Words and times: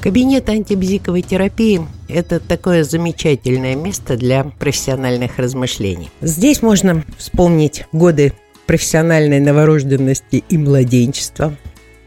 Кабинет 0.00 0.48
антибзиковой 0.48 1.22
терапии– 1.22 1.80
это 2.08 2.38
такое 2.38 2.84
замечательное 2.84 3.74
место 3.74 4.16
для 4.16 4.44
профессиональных 4.44 5.38
размышлений. 5.38 6.08
Здесь 6.20 6.62
можно 6.62 7.04
вспомнить 7.18 7.84
годы 7.90 8.32
профессиональной 8.66 9.40
новорожденности 9.40 10.44
и 10.48 10.56
младенчества, 10.56 11.56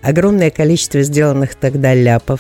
огромное 0.02 0.52
количество 0.52 1.02
сделанных 1.02 1.56
тогда 1.56 1.94
ляпов 1.94 2.40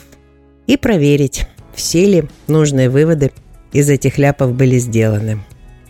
и 0.68 0.77
проверить, 0.77 1.45
все 1.75 2.05
ли 2.07 2.23
нужные 2.47 2.89
выводы 2.89 3.31
из 3.73 3.89
этих 3.89 4.18
ляпов 4.18 4.54
были 4.54 4.77
сделаны. 4.77 5.43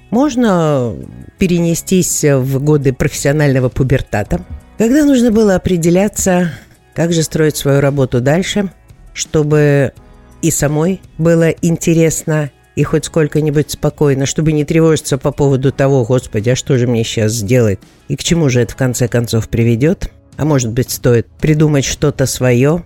Можно 0.09 0.95
перенестись 1.37 2.23
в 2.23 2.63
годы 2.63 2.93
профессионального 2.93 3.69
пубертата, 3.69 4.43
когда 4.79 5.05
нужно 5.05 5.31
было 5.31 5.53
определяться, 5.53 6.51
как 6.95 7.13
же 7.13 7.21
строить 7.21 7.57
свою 7.57 7.79
работу 7.79 8.21
дальше– 8.21 8.71
чтобы 9.13 9.93
и 10.41 10.51
самой 10.51 11.01
было 11.17 11.49
интересно 11.49 12.51
и 12.75 12.83
хоть 12.83 13.05
сколько-нибудь 13.05 13.71
спокойно, 13.71 14.25
чтобы 14.25 14.53
не 14.53 14.63
тревожиться 14.63 15.17
по 15.17 15.31
поводу 15.31 15.71
того, 15.71 16.05
господи, 16.05 16.49
а 16.49 16.55
что 16.55 16.77
же 16.77 16.87
мне 16.87 17.03
сейчас 17.03 17.33
сделать 17.33 17.79
и 18.07 18.15
к 18.15 18.23
чему 18.23 18.49
же 18.49 18.61
это 18.61 18.73
в 18.73 18.77
конце 18.77 19.07
концов 19.07 19.49
приведет. 19.49 20.11
А 20.37 20.45
может 20.45 20.71
быть, 20.71 20.89
стоит 20.89 21.27
придумать 21.39 21.85
что-то 21.85 22.25
свое, 22.25 22.83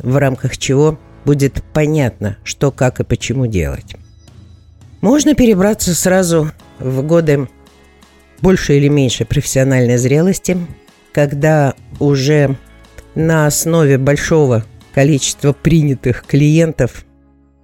в 0.00 0.16
рамках 0.16 0.56
чего 0.56 0.98
будет 1.24 1.62
понятно, 1.72 2.36
что, 2.44 2.70
как 2.70 3.00
и 3.00 3.04
почему 3.04 3.46
делать. 3.46 3.96
Можно 5.00 5.34
перебраться 5.34 5.94
сразу 5.94 6.50
в 6.78 7.02
годы 7.02 7.48
больше 8.40 8.76
или 8.76 8.88
меньше 8.88 9.24
профессиональной 9.24 9.96
зрелости, 9.96 10.56
когда 11.12 11.74
уже 11.98 12.56
на 13.14 13.46
основе 13.46 13.98
большого 13.98 14.64
количество 14.94 15.52
принятых 15.52 16.24
клиентов 16.26 17.04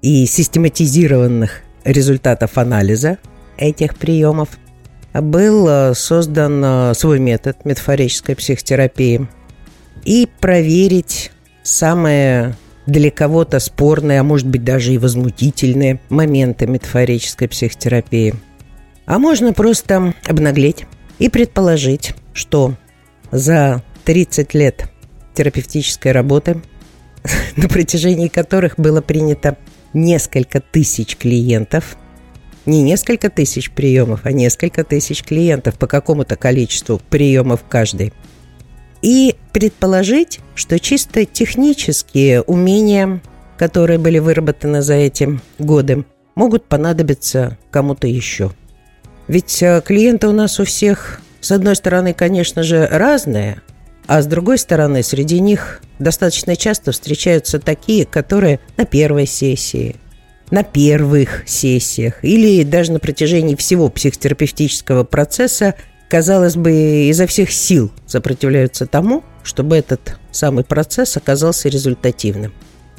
и 0.03 0.27
систематизированных 0.27 1.63
результатов 1.85 2.59
анализа 2.59 3.19
этих 3.57 3.97
приемов 3.97 4.49
был 5.13 5.69
э, 5.69 5.95
создан 5.95 6.63
э, 6.65 6.95
свой 6.95 7.19
метод 7.19 7.65
метафорической 7.65 8.37
психотерапии 8.37 9.29
и 10.05 10.29
проверить 10.41 11.31
самые 11.63 12.57
для 12.87 13.11
кого-то 13.11 13.61
спорные, 13.61 14.21
а 14.21 14.25
может 14.25 14.49
быть 14.49 14.65
даже 14.65 14.93
и 14.93 14.99
возмутительные 14.99 16.01
моменты 16.09 16.67
метафорической 16.67 17.49
психотерапии. 17.49 18.35
А 19.07 19.19
можно 19.19 19.53
просто 19.53 20.15
обнаглеть 20.27 20.87
и 21.19 21.29
предположить, 21.29 22.15
что 22.33 22.75
за 23.31 23.83
30 24.05 24.55
лет 24.55 24.91
терапевтической 25.35 26.13
работы 26.13 26.61
на 27.57 27.69
протяжении 27.69 28.29
которых 28.29 28.75
было 28.77 29.01
принято 29.01 29.57
несколько 29.93 30.61
тысяч 30.61 31.17
клиентов, 31.17 31.97
не 32.67 32.83
несколько 32.83 33.31
тысяч 33.31 33.71
приемов, 33.71 34.21
а 34.25 34.33
несколько 34.33 34.85
тысяч 34.85 35.23
клиентов 35.23 35.79
по 35.79 35.87
какому-то 35.87 36.37
количеству 36.37 37.01
приемов 37.11 37.65
каждый. 37.69 38.13
И 39.03 39.37
предположить, 39.53 40.41
что 40.55 40.79
чисто 40.79 41.25
технические 41.25 42.43
умения, 42.43 43.21
которые 43.57 43.99
были 43.99 44.19
выработаны 44.19 44.83
за 44.83 44.95
эти 44.95 45.41
годы, 45.59 46.05
могут 46.35 46.67
понадобиться 46.67 47.57
кому-то 47.71 48.07
еще. 48.07 48.53
Ведь 49.27 49.63
э, 49.63 49.83
клиенты 49.85 50.29
у 50.29 50.33
нас 50.33 50.61
у 50.61 50.65
всех, 50.65 51.21
с 51.41 51.51
одной 51.51 51.77
стороны, 51.77 52.13
конечно 52.13 52.63
же, 52.63 52.87
разные, 52.87 53.63
а 54.11 54.23
с 54.23 54.27
другой 54.27 54.59
стороны, 54.59 55.05
среди 55.05 55.39
них 55.39 55.81
достаточно 56.01 56.57
часто 56.57 56.91
встречаются 56.91 57.61
такие, 57.61 58.05
которые 58.05 58.59
на 58.77 58.85
первой 58.85 59.25
сессии, 59.25 59.95
на 60.51 60.65
первых 60.65 61.49
сессиях 61.49 62.25
или 62.25 62.65
даже 62.65 62.91
на 62.91 62.99
протяжении 62.99 63.55
всего 63.55 63.89
психотерапевтического 63.89 65.05
процесса, 65.05 65.77
казалось 66.09 66.57
бы, 66.57 66.73
изо 67.09 67.29
всех 67.29 67.53
сил 67.53 67.93
сопротивляются 68.05 68.87
тому, 68.87 69.23
чтобы 69.45 69.77
этот 69.77 70.19
самый 70.33 70.65
процесс 70.65 71.17
оказался 71.17 71.69
результативным. 71.69 72.53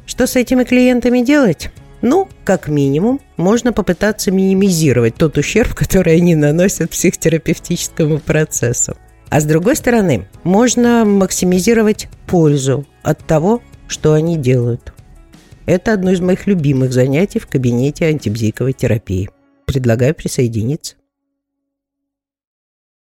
Что 0.05 0.25
с 0.25 0.37
этими 0.37 0.63
клиентами 0.63 1.25
делать? 1.25 1.71
Ну, 2.01 2.29
как 2.45 2.69
минимум, 2.69 3.19
можно 3.35 3.73
попытаться 3.73 4.31
минимизировать 4.31 5.15
тот 5.15 5.37
ущерб, 5.37 5.73
который 5.75 6.15
они 6.15 6.35
наносят 6.35 6.91
психотерапевтическому 6.91 8.19
процессу. 8.19 8.95
А 9.31 9.39
с 9.39 9.45
другой 9.45 9.77
стороны, 9.77 10.27
можно 10.43 11.05
максимизировать 11.05 12.09
пользу 12.27 12.85
от 13.01 13.25
того, 13.25 13.61
что 13.87 14.11
они 14.11 14.35
делают. 14.35 14.93
Это 15.65 15.93
одно 15.93 16.11
из 16.11 16.19
моих 16.19 16.47
любимых 16.47 16.91
занятий 16.91 17.39
в 17.39 17.47
кабинете 17.47 18.07
антибзиковой 18.07 18.73
терапии. 18.73 19.29
Предлагаю 19.65 20.13
присоединиться. 20.13 20.95